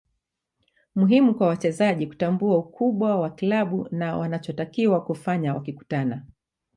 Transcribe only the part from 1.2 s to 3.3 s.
kwa wachezaji kutambua ukubwa wa